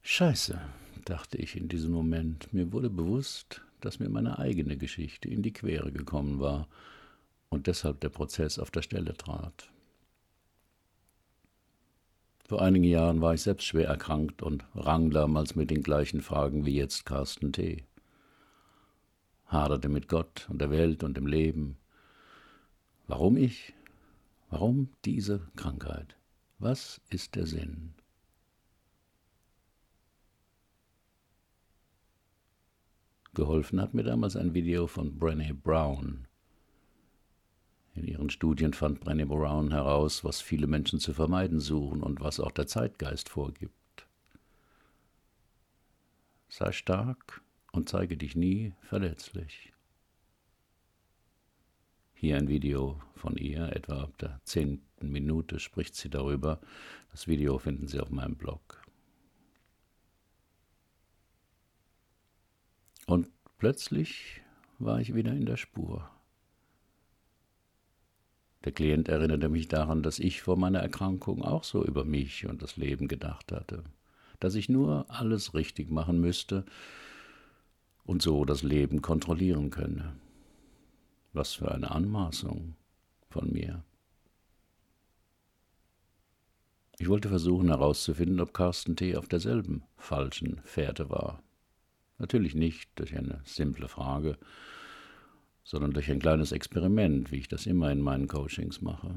Scheiße, 0.00 0.58
dachte 1.04 1.36
ich 1.36 1.54
in 1.54 1.68
diesem 1.68 1.92
Moment. 1.92 2.50
Mir 2.54 2.72
wurde 2.72 2.88
bewusst, 2.88 3.60
dass 3.82 3.98
mir 3.98 4.08
meine 4.08 4.38
eigene 4.38 4.78
Geschichte 4.78 5.28
in 5.28 5.42
die 5.42 5.52
Quere 5.52 5.92
gekommen 5.92 6.40
war 6.40 6.66
und 7.50 7.66
deshalb 7.66 8.00
der 8.00 8.08
Prozess 8.08 8.58
auf 8.58 8.70
der 8.70 8.80
Stelle 8.80 9.12
trat. 9.12 9.70
Vor 12.50 12.62
einigen 12.62 12.84
Jahren 12.84 13.20
war 13.20 13.32
ich 13.32 13.42
selbst 13.42 13.64
schwer 13.66 13.86
erkrankt 13.86 14.42
und 14.42 14.64
rang 14.74 15.12
damals 15.12 15.54
mit 15.54 15.70
den 15.70 15.84
gleichen 15.84 16.20
Fragen 16.20 16.66
wie 16.66 16.74
jetzt 16.74 17.06
Carsten 17.06 17.52
T. 17.52 17.84
Haderte 19.46 19.88
mit 19.88 20.08
Gott 20.08 20.48
und 20.50 20.60
der 20.60 20.72
Welt 20.72 21.04
und 21.04 21.16
dem 21.16 21.28
Leben. 21.28 21.76
Warum 23.06 23.36
ich? 23.36 23.72
Warum 24.48 24.88
diese 25.04 25.46
Krankheit? 25.54 26.16
Was 26.58 27.00
ist 27.08 27.36
der 27.36 27.46
Sinn? 27.46 27.94
Geholfen 33.32 33.80
hat 33.80 33.94
mir 33.94 34.02
damals 34.02 34.34
ein 34.34 34.54
Video 34.54 34.88
von 34.88 35.20
Brené 35.20 35.54
Brown, 35.54 36.26
in 38.00 38.08
ihren 38.08 38.30
Studien 38.30 38.72
fand 38.72 39.04
Brené 39.04 39.26
Brown 39.26 39.70
heraus, 39.70 40.24
was 40.24 40.40
viele 40.40 40.66
Menschen 40.66 41.00
zu 41.00 41.12
vermeiden 41.12 41.60
suchen 41.60 42.02
und 42.02 42.20
was 42.20 42.40
auch 42.40 42.50
der 42.50 42.66
Zeitgeist 42.66 43.28
vorgibt. 43.28 43.74
Sei 46.48 46.72
stark 46.72 47.42
und 47.72 47.88
zeige 47.88 48.16
dich 48.16 48.34
nie 48.34 48.72
verletzlich. 48.80 49.72
Hier 52.14 52.36
ein 52.36 52.48
Video 52.48 53.00
von 53.14 53.36
ihr, 53.36 53.74
etwa 53.74 54.02
ab 54.02 54.16
der 54.18 54.40
zehnten 54.44 55.10
Minute 55.10 55.60
spricht 55.60 55.94
sie 55.94 56.10
darüber. 56.10 56.60
Das 57.12 57.28
Video 57.28 57.58
finden 57.58 57.86
Sie 57.86 58.00
auf 58.00 58.10
meinem 58.10 58.36
Blog. 58.36 58.82
Und 63.06 63.28
plötzlich 63.58 64.42
war 64.78 65.00
ich 65.00 65.14
wieder 65.14 65.32
in 65.32 65.46
der 65.46 65.56
Spur. 65.56 66.10
Der 68.64 68.72
Klient 68.72 69.08
erinnerte 69.08 69.48
mich 69.48 69.68
daran, 69.68 70.02
dass 70.02 70.18
ich 70.18 70.42
vor 70.42 70.56
meiner 70.56 70.80
Erkrankung 70.80 71.42
auch 71.42 71.64
so 71.64 71.84
über 71.84 72.04
mich 72.04 72.46
und 72.46 72.62
das 72.62 72.76
Leben 72.76 73.08
gedacht 73.08 73.52
hatte, 73.52 73.84
dass 74.38 74.54
ich 74.54 74.68
nur 74.68 75.06
alles 75.08 75.54
richtig 75.54 75.90
machen 75.90 76.20
müsste 76.20 76.64
und 78.04 78.20
so 78.22 78.44
das 78.44 78.62
Leben 78.62 79.00
kontrollieren 79.00 79.70
könne. 79.70 80.14
Was 81.32 81.54
für 81.54 81.72
eine 81.72 81.90
Anmaßung 81.90 82.74
von 83.30 83.52
mir. 83.52 83.82
Ich 86.98 87.08
wollte 87.08 87.30
versuchen 87.30 87.68
herauszufinden, 87.68 88.40
ob 88.40 88.52
Carsten 88.52 88.94
T. 88.94 89.16
auf 89.16 89.26
derselben 89.26 89.84
falschen 89.96 90.60
Fährte 90.64 91.08
war. 91.08 91.42
Natürlich 92.18 92.54
nicht 92.54 92.90
durch 92.96 93.16
eine 93.16 93.40
simple 93.44 93.88
Frage, 93.88 94.36
sondern 95.70 95.92
durch 95.92 96.10
ein 96.10 96.18
kleines 96.18 96.50
Experiment, 96.50 97.30
wie 97.30 97.36
ich 97.36 97.46
das 97.46 97.64
immer 97.64 97.92
in 97.92 98.00
meinen 98.00 98.26
Coachings 98.26 98.80
mache. 98.80 99.14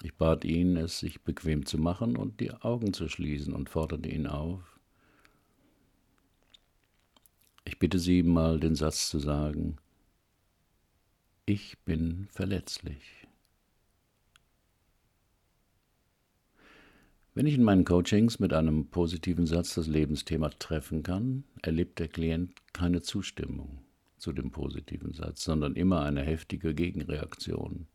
Ich 0.00 0.14
bat 0.14 0.44
ihn, 0.44 0.76
es 0.76 1.00
sich 1.00 1.22
bequem 1.22 1.66
zu 1.66 1.78
machen 1.78 2.16
und 2.16 2.38
die 2.38 2.52
Augen 2.52 2.92
zu 2.92 3.08
schließen 3.08 3.52
und 3.52 3.68
forderte 3.68 4.08
ihn 4.08 4.28
auf. 4.28 4.78
Ich 7.64 7.80
bitte 7.80 7.98
Sie 7.98 8.22
mal 8.22 8.60
den 8.60 8.76
Satz 8.76 9.10
zu 9.10 9.18
sagen, 9.18 9.78
ich 11.44 11.76
bin 11.80 12.28
verletzlich. 12.30 13.02
Wenn 17.34 17.46
ich 17.46 17.54
in 17.54 17.64
meinen 17.64 17.84
Coachings 17.84 18.38
mit 18.38 18.52
einem 18.52 18.86
positiven 18.86 19.46
Satz 19.46 19.74
das 19.74 19.88
Lebensthema 19.88 20.50
treffen 20.50 21.02
kann, 21.02 21.42
erlebt 21.62 21.98
der 21.98 22.06
Klient 22.06 22.52
keine 22.72 23.02
Zustimmung 23.02 23.81
zu 24.22 24.32
dem 24.32 24.52
positiven 24.52 25.12
Satz, 25.12 25.42
sondern 25.42 25.74
immer 25.74 26.02
eine 26.02 26.22
heftige 26.22 26.74
Gegenreaktion. 26.74 27.88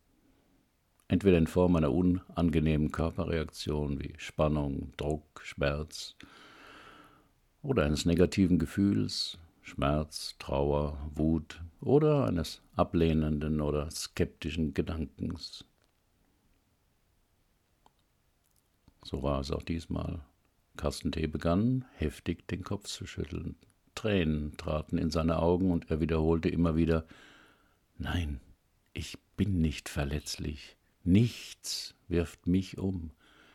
Entweder 1.08 1.38
in 1.38 1.46
Form 1.46 1.74
einer 1.74 1.90
unangenehmen 1.90 2.92
Körperreaktion 2.92 3.98
wie 3.98 4.12
Spannung, 4.18 4.92
Druck, 4.98 5.40
Schmerz 5.42 6.16
oder 7.62 7.86
eines 7.86 8.04
negativen 8.04 8.58
Gefühls, 8.58 9.38
Schmerz, 9.62 10.36
Trauer, 10.38 10.98
Wut 11.14 11.62
oder 11.80 12.26
eines 12.26 12.60
ablehnenden 12.76 13.62
oder 13.62 13.90
skeptischen 13.90 14.74
Gedankens. 14.74 15.64
So 19.02 19.22
war 19.22 19.40
es 19.40 19.50
auch 19.50 19.62
diesmal. 19.62 20.20
Carsten 20.76 21.10
T. 21.10 21.26
begann, 21.26 21.86
heftig 21.94 22.46
den 22.48 22.62
Kopf 22.62 22.86
zu 22.86 23.06
schütteln. 23.06 23.56
Tränen 23.98 24.56
traten 24.56 24.96
in 24.96 25.10
seine 25.10 25.40
Augen 25.40 25.72
und 25.72 25.90
er 25.90 26.00
wiederholte 26.00 26.48
immer 26.48 26.76
wieder 26.76 27.04
Nein, 27.98 28.40
ich 28.92 29.18
bin 29.36 29.60
nicht 29.60 29.88
verletzlich. 29.88 30.76
Nichts 31.02 31.94
wirft 32.06 32.46
mich 32.46 32.78
um. 32.78 33.10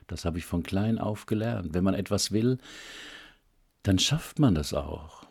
Das 0.08 0.26
habe 0.26 0.38
ich 0.38 0.46
von 0.46 0.64
klein 0.64 1.00
auf 1.00 1.28
gelernt. 1.28 1.74
Wenn 1.74 1.86
man 1.86 1.94
etwas 1.94 2.34
will, 2.34 2.58
dann 3.84 4.00
schafft 4.00 4.40
man 4.40 4.54
das 4.54 4.74
auch. 4.74 5.26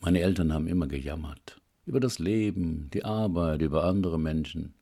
Meine 0.00 0.20
Eltern 0.20 0.52
haben 0.52 0.68
immer 0.68 0.86
gejammert. 0.86 1.60
Über 1.86 1.98
das 1.98 2.20
Leben, 2.20 2.88
die 2.94 3.04
Arbeit, 3.04 3.62
über 3.62 3.84
andere 3.84 4.18
Menschen. 4.18 4.74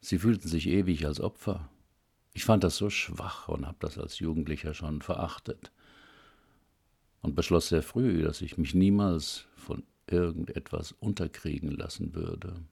Sie 0.00 0.18
fühlten 0.18 0.48
sich 0.48 0.66
ewig 0.66 1.06
als 1.06 1.20
Opfer. 1.20 1.70
Ich 2.34 2.44
fand 2.44 2.64
das 2.64 2.76
so 2.76 2.90
schwach 2.90 3.48
und 3.48 3.66
habe 3.66 3.78
das 3.80 3.98
als 3.98 4.18
Jugendlicher 4.18 4.74
schon 4.74 5.00
verachtet. 5.00 5.70
Und 7.22 7.34
beschloss 7.34 7.68
sehr 7.68 7.82
früh, 7.82 8.22
dass 8.22 8.42
ich 8.42 8.58
mich 8.58 8.74
niemals 8.74 9.46
von 9.56 9.82
irgendetwas 10.06 10.92
unterkriegen 10.92 11.70
lassen 11.70 12.14
würde. 12.14 12.62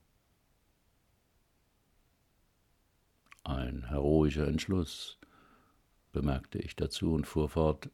Ein 3.45 3.89
heroischer 3.89 4.49
Entschluss, 4.49 5.19
bemerkte 6.13 6.59
ich 6.59 6.75
dazu 6.77 7.13
und 7.13 7.27
fuhr 7.27 7.49
fort, 7.49 7.91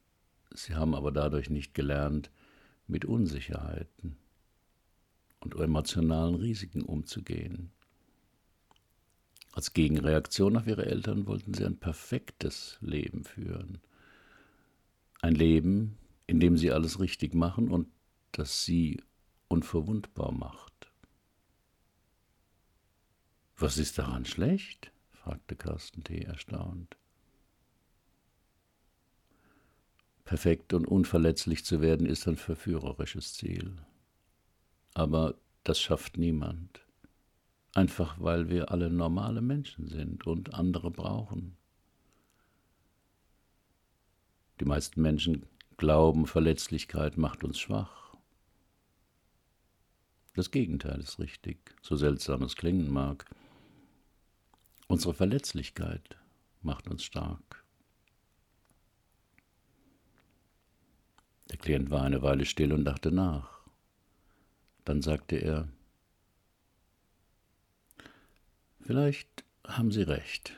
Sie 0.55 0.75
haben 0.75 0.93
aber 0.95 1.11
dadurch 1.11 1.49
nicht 1.49 1.73
gelernt, 1.73 2.31
mit 2.87 3.05
Unsicherheiten 3.05 4.17
und 5.39 5.55
emotionalen 5.55 6.35
Risiken 6.35 6.83
umzugehen. 6.83 7.71
Als 9.51 9.73
Gegenreaktion 9.73 10.57
auf 10.57 10.67
ihre 10.67 10.85
Eltern 10.85 11.27
wollten 11.27 11.53
sie 11.53 11.65
ein 11.65 11.77
perfektes 11.77 12.77
Leben 12.81 13.23
führen. 13.23 13.79
Ein 15.21 15.35
Leben, 15.35 15.97
in 16.27 16.39
dem 16.39 16.57
sie 16.57 16.71
alles 16.71 16.99
richtig 16.99 17.33
machen 17.33 17.69
und 17.69 17.87
das 18.31 18.65
sie 18.65 19.01
unverwundbar 19.47 20.31
macht. 20.31 20.91
Was 23.57 23.77
ist 23.77 23.97
daran 23.97 24.25
schlecht? 24.25 24.91
fragte 25.11 25.55
Carsten 25.55 26.03
T. 26.03 26.19
erstaunt. 26.19 26.97
Perfekt 30.25 30.73
und 30.73 30.87
unverletzlich 30.87 31.63
zu 31.63 31.81
werden 31.81 32.07
ist 32.07 32.27
ein 32.27 32.37
verführerisches 32.37 33.33
Ziel. 33.33 33.75
Aber 34.93 35.35
das 35.63 35.79
schafft 35.79 36.17
niemand. 36.17 36.85
Einfach 37.73 38.19
weil 38.19 38.49
wir 38.49 38.71
alle 38.71 38.89
normale 38.89 39.41
Menschen 39.41 39.87
sind 39.87 40.27
und 40.27 40.53
andere 40.53 40.91
brauchen. 40.91 41.57
Die 44.59 44.65
meisten 44.65 45.01
Menschen 45.01 45.45
glauben, 45.77 46.27
Verletzlichkeit 46.27 47.17
macht 47.17 47.43
uns 47.43 47.59
schwach. 47.59 48.15
Das 50.35 50.49
Gegenteil 50.49 50.99
ist 50.99 51.19
richtig, 51.19 51.75
so 51.81 51.95
seltsam 51.95 52.41
es 52.43 52.55
klingen 52.55 52.91
mag. 52.91 53.25
Unsere 54.87 55.13
Verletzlichkeit 55.13 56.17
macht 56.61 56.87
uns 56.87 57.03
stark. 57.03 57.63
Der 61.51 61.57
Klient 61.57 61.91
war 61.91 62.01
eine 62.01 62.21
Weile 62.23 62.45
still 62.45 62.73
und 62.73 62.83
dachte 62.83 63.11
nach. 63.11 63.59
Dann 64.85 65.01
sagte 65.01 65.35
er, 65.35 65.67
Vielleicht 68.81 69.45
haben 69.65 69.91
Sie 69.91 70.01
recht. 70.01 70.57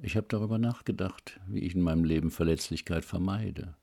Ich 0.00 0.16
habe 0.16 0.26
darüber 0.28 0.58
nachgedacht, 0.58 1.38
wie 1.48 1.60
ich 1.60 1.74
in 1.74 1.82
meinem 1.82 2.04
Leben 2.04 2.30
Verletzlichkeit 2.30 3.04
vermeide. 3.04 3.76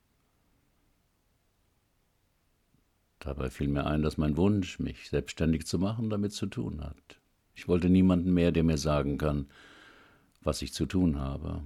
Dabei 3.20 3.50
fiel 3.50 3.68
mir 3.68 3.86
ein, 3.86 4.02
dass 4.02 4.18
mein 4.18 4.38
Wunsch, 4.38 4.80
mich 4.80 5.10
selbstständig 5.10 5.68
zu 5.68 5.78
machen, 5.78 6.10
damit 6.10 6.32
zu 6.32 6.46
tun 6.46 6.82
hat. 6.82 7.20
Ich 7.54 7.68
wollte 7.68 7.90
niemanden 7.90 8.34
mehr, 8.34 8.52
der 8.52 8.64
mir 8.64 8.78
sagen 8.78 9.18
kann, 9.18 9.48
was 10.42 10.62
ich 10.62 10.74
zu 10.74 10.86
tun 10.86 11.20
habe. 11.20 11.62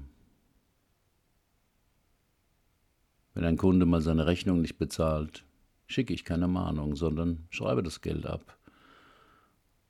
Wenn 3.36 3.46
ein 3.46 3.58
Kunde 3.58 3.86
mal 3.86 4.02
seine 4.02 4.26
Rechnung 4.26 4.62
nicht 4.62 4.78
bezahlt, 4.78 5.44
schicke 5.88 6.14
ich 6.14 6.26
keine 6.26 6.48
Mahnung, 6.48 6.96
sondern 6.96 7.48
schreibe 7.50 7.84
das 7.84 8.02
Geld 8.02 8.26
ab, 8.26 8.58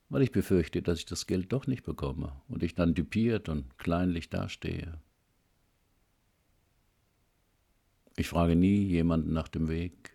weil 0.09 0.21
ich 0.21 0.31
befürchte, 0.31 0.81
dass 0.81 0.99
ich 0.99 1.05
das 1.05 1.27
Geld 1.27 1.51
doch 1.53 1.67
nicht 1.67 1.83
bekomme 1.83 2.33
und 2.47 2.63
ich 2.63 2.75
dann 2.75 2.93
düpiert 2.93 3.49
und 3.49 3.77
kleinlich 3.77 4.29
dastehe. 4.29 4.99
Ich 8.15 8.27
frage 8.27 8.55
nie 8.55 8.83
jemanden 8.83 9.33
nach 9.33 9.47
dem 9.47 9.69
Weg. 9.69 10.12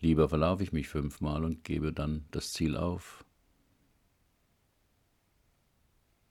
Lieber 0.00 0.28
verlaufe 0.28 0.62
ich 0.62 0.72
mich 0.72 0.88
fünfmal 0.88 1.44
und 1.44 1.64
gebe 1.64 1.92
dann 1.92 2.24
das 2.30 2.52
Ziel 2.52 2.76
auf. 2.76 3.24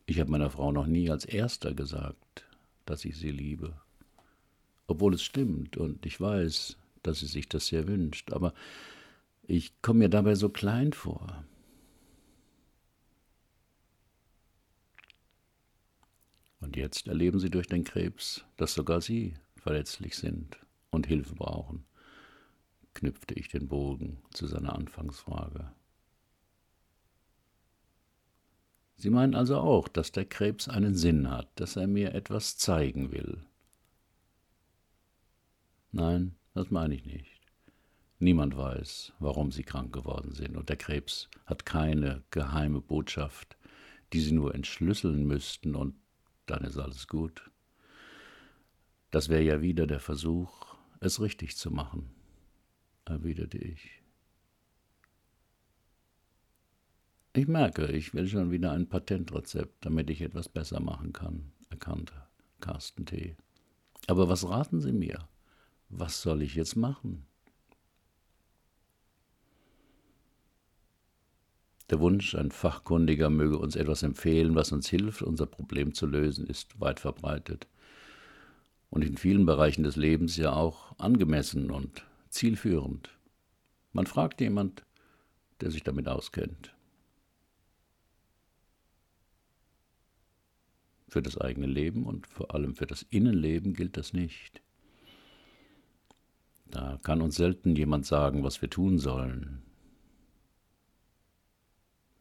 Ich 0.06 0.20
habe 0.20 0.32
meiner 0.32 0.50
Frau 0.50 0.72
noch 0.72 0.88
nie 0.88 1.10
als 1.10 1.26
erster 1.26 1.74
gesagt, 1.74 2.46
dass 2.86 3.04
ich 3.04 3.18
sie 3.18 3.32
liebe 3.32 3.80
obwohl 4.88 5.14
es 5.14 5.24
stimmt 5.24 5.78
und 5.78 6.06
ich 6.06 6.20
weiß, 6.20 6.78
dass 7.04 7.20
sie 7.20 7.28
sich 7.28 7.48
das 7.48 7.68
sehr 7.68 7.88
wünscht, 7.88 8.32
aber 8.32 8.54
ich 9.44 9.82
komme 9.82 10.00
mir 10.00 10.10
dabei 10.10 10.36
so 10.36 10.50
klein 10.50 10.94
vor. 10.94 11.46
Und 16.60 16.76
jetzt 16.76 17.08
erleben 17.08 17.40
sie 17.40 17.50
durch 17.50 17.68
den 17.68 17.84
Krebs, 17.84 18.44
dass 18.58 18.74
sogar 18.74 19.02
sie 19.02 19.36
verletzlich 19.58 20.16
sind 20.16 20.58
und 20.90 21.06
Hilfe 21.06 21.36
brauchen, 21.36 21.86
knüpfte 22.98 23.34
ich 23.34 23.48
den 23.48 23.68
Bogen 23.68 24.18
zu 24.32 24.48
seiner 24.48 24.76
Anfangsfrage. 24.76 25.72
Sie 28.96 29.10
meinen 29.10 29.36
also 29.36 29.58
auch, 29.58 29.88
dass 29.88 30.12
der 30.12 30.26
Krebs 30.26 30.68
einen 30.68 30.96
Sinn 30.96 31.30
hat, 31.30 31.48
dass 31.56 31.76
er 31.76 31.88
mir 31.88 32.14
etwas 32.16 32.58
zeigen 32.58 33.12
will, 33.12 33.48
Nein, 35.98 36.36
das 36.54 36.70
meine 36.70 36.94
ich 36.94 37.06
nicht. 37.06 37.42
Niemand 38.20 38.58
weiß, 38.58 39.14
warum 39.20 39.52
sie 39.52 39.64
krank 39.64 39.94
geworden 39.94 40.34
sind, 40.34 40.58
und 40.58 40.70
der 40.70 40.76
Krebs 40.76 41.30
hat 41.46 41.66
keine 41.66 42.24
geheime 42.30 42.82
Botschaft, 42.82 43.58
die 44.14 44.20
sie 44.20 44.34
nur 44.34 44.54
entschlüsseln 44.54 45.26
müssten, 45.26 45.76
und 45.76 45.96
dann 46.46 46.64
ist 46.64 46.78
alles 46.78 47.08
gut. 47.08 47.50
Das 49.12 49.30
wäre 49.30 49.42
ja 49.42 49.62
wieder 49.62 49.88
der 49.88 50.00
Versuch, 50.00 50.76
es 51.00 51.22
richtig 51.22 51.58
zu 51.58 51.72
machen, 51.72 52.10
erwiderte 53.10 53.58
ich. 53.58 53.92
Ich 57.34 57.48
merke, 57.48 57.88
ich 57.88 58.14
will 58.14 58.28
schon 58.28 58.52
wieder 58.52 58.72
ein 58.72 58.90
Patentrezept, 58.90 59.86
damit 59.86 60.10
ich 60.10 60.22
etwas 60.22 60.50
besser 60.50 60.80
machen 60.80 61.14
kann, 61.14 61.52
erkannte 61.70 62.14
Carsten 62.60 63.06
T. 63.06 63.36
Aber 64.08 64.28
was 64.28 64.50
raten 64.50 64.82
Sie 64.82 64.92
mir? 64.92 65.28
was 65.90 66.22
soll 66.22 66.42
ich 66.42 66.56
jetzt 66.56 66.76
machen? 66.76 67.26
Der 71.90 72.00
Wunsch, 72.02 72.36
ein 72.36 72.52
Fachkundiger 72.52 73.30
möge 73.30 73.58
uns 73.58 73.78
etwas 73.78 74.04
empfehlen, 74.04 74.56
was 74.56 74.74
uns 74.74 74.90
hilft, 74.90 75.22
unser 75.22 75.46
Problem 75.46 75.94
zu 75.94 76.06
lösen, 76.06 76.46
ist 76.46 76.80
weit 76.82 77.00
verbreitet 77.00 77.68
und 78.90 79.04
in 79.04 79.16
vielen 79.16 79.46
Bereichen 79.46 79.84
des 79.84 79.96
Lebens 79.96 80.36
ja 80.36 80.52
auch 80.52 80.98
angemessen 81.00 81.72
und 81.72 82.06
zielführend. 82.30 83.18
Man 83.94 84.08
fragt 84.08 84.42
jemand, 84.42 84.86
der 85.62 85.72
sich 85.72 85.84
damit 85.84 86.08
auskennt. 86.08 86.76
Für 91.08 91.22
das 91.22 91.38
eigene 91.38 91.68
Leben 91.68 92.06
und 92.06 92.28
vor 92.28 92.54
allem 92.54 92.76
für 92.76 92.86
das 92.86 93.04
Innenleben 93.04 93.74
gilt 93.74 93.98
das 93.98 94.14
nicht. 94.14 94.62
Da 96.66 97.00
kann 97.02 97.22
uns 97.22 97.36
selten 97.36 97.76
jemand 97.76 98.06
sagen, 98.06 98.44
was 98.44 98.62
wir 98.62 98.70
tun 98.70 99.00
sollen. 99.00 99.64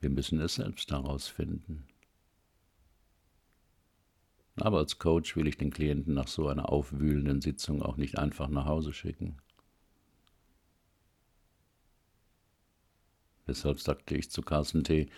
Wir 0.01 0.11
müssen 0.11 0.40
es 0.40 0.55
selbst 0.55 0.92
herausfinden. 0.92 1.88
Aber 4.57 4.79
als 4.79 4.99
Coach 4.99 5.37
will 5.37 5.49
ich 5.49 5.59
den 5.59 5.71
Klienten 5.71 6.14
nach 6.14 6.29
so 6.29 6.49
einer 6.49 6.71
aufwühlenden 6.71 7.42
Sitzung 7.42 7.83
auch 7.83 7.97
nicht 7.97 8.19
einfach 8.19 8.49
nach 8.49 8.66
Hause 8.66 8.92
schicken. 8.92 9.37
Deshalb 13.47 13.81
sagte 13.81 14.17
ich 14.17 14.31
zu 14.31 14.43
Carsten 14.43 14.85
T., 14.85 15.09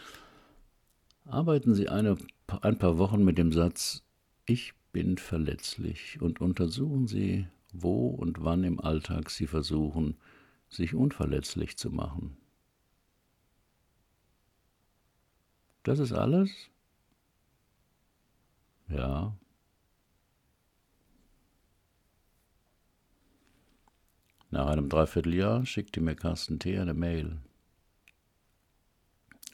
arbeiten 1.25 1.75
Sie 1.75 1.89
eine, 1.89 2.17
ein 2.63 2.79
paar 2.79 2.99
Wochen 2.99 3.25
mit 3.25 3.39
dem 3.39 3.53
Satz, 3.53 4.05
ich 4.47 4.75
bin 4.93 5.19
verletzlich 5.19 6.21
und 6.21 6.41
untersuchen 6.41 7.07
Sie, 7.07 7.47
wo 7.73 8.09
und 8.09 8.43
wann 8.45 8.65
im 8.65 8.81
Alltag 8.81 9.31
sie 9.31 9.47
versuchen, 9.47 10.17
sich 10.69 10.95
unverletzlich 10.95 11.77
zu 11.77 11.91
machen. 11.91 12.37
Das 15.83 15.99
ist 15.99 16.13
alles? 16.13 16.51
Ja. 18.89 19.37
Nach 24.51 24.67
einem 24.67 24.89
Dreivierteljahr 24.89 25.67
schickte 25.67 26.01
mir 26.01 26.15
Carsten 26.15 26.59
T. 26.59 26.79
eine 26.79 26.95
Mail. 26.95 27.39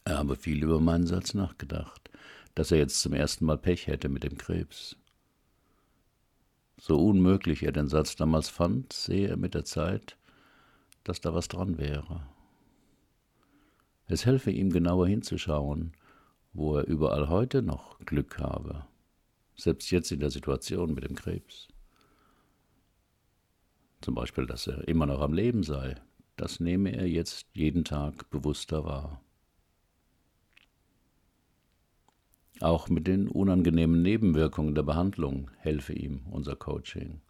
Er 0.06 0.18
habe 0.18 0.36
viel 0.36 0.62
über 0.62 0.80
meinen 0.80 1.06
Satz 1.06 1.32
nachgedacht, 1.32 2.10
dass 2.54 2.70
er 2.70 2.78
jetzt 2.78 3.00
zum 3.00 3.14
ersten 3.14 3.46
Mal 3.46 3.56
Pech 3.56 3.86
hätte 3.86 4.10
mit 4.10 4.22
dem 4.22 4.36
Krebs. 4.36 4.96
So 6.76 6.98
unmöglich 7.02 7.62
er 7.62 7.72
den 7.72 7.88
Satz 7.88 8.14
damals 8.14 8.50
fand, 8.50 8.92
sehe 8.92 9.28
er 9.28 9.36
mit 9.38 9.54
der 9.54 9.64
Zeit, 9.64 10.18
dass 11.04 11.22
da 11.22 11.32
was 11.32 11.48
dran 11.48 11.78
wäre. 11.78 12.26
Es 14.06 14.26
helfe 14.26 14.50
ihm 14.50 14.70
genauer 14.70 15.08
hinzuschauen, 15.08 15.92
wo 16.52 16.76
er 16.76 16.86
überall 16.86 17.30
heute 17.30 17.62
noch 17.62 17.98
Glück 18.00 18.38
habe, 18.38 18.84
selbst 19.56 19.90
jetzt 19.90 20.12
in 20.12 20.20
der 20.20 20.30
Situation 20.30 20.92
mit 20.92 21.04
dem 21.04 21.14
Krebs. 21.14 21.68
Zum 24.02 24.14
Beispiel, 24.14 24.44
dass 24.46 24.66
er 24.66 24.86
immer 24.86 25.06
noch 25.06 25.22
am 25.22 25.32
Leben 25.32 25.62
sei, 25.62 25.94
das 26.36 26.60
nehme 26.60 26.94
er 26.94 27.08
jetzt 27.08 27.46
jeden 27.54 27.84
Tag 27.84 28.28
bewusster 28.28 28.84
wahr. 28.84 29.23
Auch 32.60 32.88
mit 32.88 33.06
den 33.06 33.28
unangenehmen 33.28 34.02
Nebenwirkungen 34.02 34.74
der 34.74 34.84
Behandlung 34.84 35.50
helfe 35.58 35.92
ihm 35.92 36.22
unser 36.30 36.54
Coaching. 36.54 37.20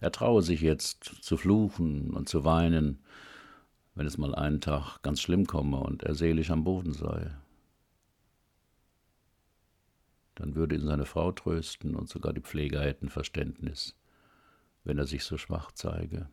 Er 0.00 0.10
traue 0.10 0.42
sich 0.42 0.60
jetzt 0.60 1.04
zu 1.04 1.36
fluchen 1.36 2.10
und 2.10 2.28
zu 2.28 2.44
weinen, 2.44 2.98
wenn 3.94 4.06
es 4.06 4.18
mal 4.18 4.34
einen 4.34 4.60
Tag 4.60 5.02
ganz 5.02 5.20
schlimm 5.20 5.46
komme 5.46 5.78
und 5.78 6.02
er 6.02 6.14
seelisch 6.14 6.50
am 6.50 6.64
Boden 6.64 6.92
sei. 6.92 7.30
Dann 10.34 10.56
würde 10.56 10.74
ihn 10.74 10.86
seine 10.86 11.06
Frau 11.06 11.30
trösten 11.30 11.94
und 11.94 12.08
sogar 12.08 12.32
die 12.32 12.40
Pfleger 12.40 12.82
hätten 12.82 13.08
Verständnis, 13.08 13.96
wenn 14.82 14.98
er 14.98 15.06
sich 15.06 15.24
so 15.24 15.36
schwach 15.36 15.70
zeige. 15.72 16.28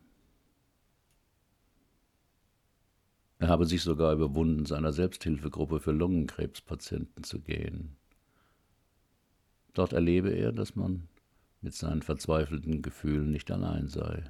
Er 3.38 3.48
habe 3.48 3.66
sich 3.66 3.82
sogar 3.82 4.12
überwunden, 4.12 4.66
seiner 4.66 4.92
Selbsthilfegruppe 4.92 5.80
für 5.80 5.92
Lungenkrebspatienten 5.92 7.24
zu 7.24 7.40
gehen. 7.40 7.96
Dort 9.74 9.92
erlebe 9.92 10.30
er, 10.30 10.52
dass 10.52 10.76
man 10.76 11.08
mit 11.60 11.74
seinen 11.74 12.02
verzweifelten 12.02 12.82
Gefühlen 12.82 13.30
nicht 13.30 13.50
allein 13.50 13.88
sei. 13.88 14.24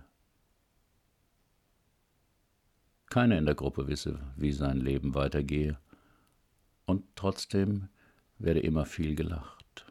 Keiner 3.07 3.39
in 3.39 3.47
der 3.47 3.55
Gruppe 3.55 3.89
wisse, 3.89 4.21
wie 4.37 4.53
sein 4.53 4.79
Leben 4.79 5.15
weitergehe, 5.15 5.79
und 6.87 7.05
trotzdem 7.15 7.89
werde 8.39 8.61
immer 8.61 8.87
viel 8.87 9.15
gelacht. 9.15 9.87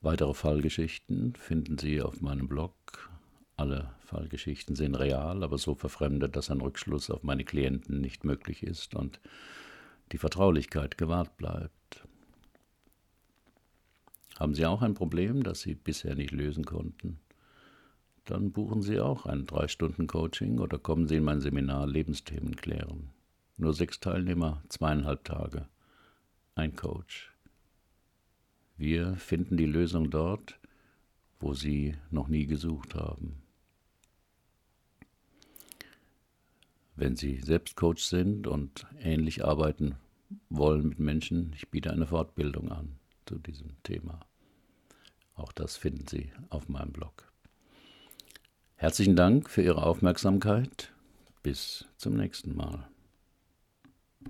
Weitere 0.00 0.34
Fallgeschichten 0.34 1.34
finden 1.34 1.78
Sie 1.78 2.02
auf 2.02 2.20
meinem 2.20 2.46
Blog. 2.46 3.10
Alle 3.56 3.94
Fallgeschichten 4.00 4.76
sind 4.76 4.96
real, 4.96 5.42
aber 5.42 5.56
so 5.56 5.74
verfremdet, 5.74 6.36
dass 6.36 6.50
ein 6.50 6.60
Rückschluss 6.60 7.08
auf 7.08 7.22
meine 7.22 7.44
Klienten 7.44 8.00
nicht 8.00 8.22
möglich 8.22 8.62
ist 8.62 8.94
und 8.94 9.18
die 10.12 10.18
Vertraulichkeit 10.18 10.98
gewahrt 10.98 11.36
bleibt. 11.36 12.06
Haben 14.38 14.54
Sie 14.54 14.66
auch 14.66 14.82
ein 14.82 14.94
Problem, 14.94 15.42
das 15.42 15.60
Sie 15.60 15.74
bisher 15.74 16.14
nicht 16.14 16.32
lösen 16.32 16.64
konnten? 16.64 17.20
Dann 18.24 18.52
buchen 18.52 18.82
Sie 18.82 19.00
auch 19.00 19.26
ein 19.26 19.46
Drei-Stunden-Coaching 19.46 20.58
oder 20.58 20.78
kommen 20.78 21.06
Sie 21.06 21.16
in 21.16 21.24
mein 21.24 21.40
Seminar 21.40 21.86
Lebensthemen 21.86 22.56
klären. 22.56 23.10
Nur 23.56 23.74
sechs 23.74 24.00
Teilnehmer, 24.00 24.62
zweieinhalb 24.68 25.24
Tage. 25.24 25.68
Ein 26.54 26.74
Coach. 26.74 27.32
Wir 28.76 29.16
finden 29.16 29.56
die 29.56 29.66
Lösung 29.66 30.10
dort, 30.10 30.58
wo 31.38 31.54
Sie 31.54 31.96
noch 32.10 32.26
nie 32.26 32.46
gesucht 32.46 32.94
haben. 32.94 33.43
Wenn 36.96 37.16
Sie 37.16 37.40
selbst 37.40 37.76
Coach 37.76 38.04
sind 38.04 38.46
und 38.46 38.86
ähnlich 39.00 39.44
arbeiten 39.44 39.96
wollen 40.48 40.88
mit 40.88 40.98
Menschen, 40.98 41.52
ich 41.54 41.68
biete 41.68 41.92
eine 41.92 42.06
Fortbildung 42.06 42.70
an 42.70 42.96
zu 43.26 43.38
diesem 43.38 43.82
Thema. 43.82 44.20
Auch 45.34 45.52
das 45.52 45.76
finden 45.76 46.06
Sie 46.06 46.30
auf 46.50 46.68
meinem 46.68 46.92
Blog. 46.92 47.32
Herzlichen 48.76 49.16
Dank 49.16 49.50
für 49.50 49.62
Ihre 49.62 49.82
Aufmerksamkeit. 49.82 50.92
Bis 51.42 51.86
zum 51.96 52.14
nächsten 52.14 52.56
Mal. 52.56 52.88